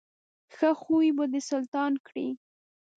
ښه 0.55 0.69
خوی 0.81 1.07
به 1.17 1.23
دې 1.31 1.41
سلطان 1.49 1.93
کړي. 2.07 2.27